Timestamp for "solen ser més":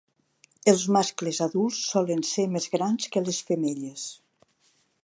1.91-2.69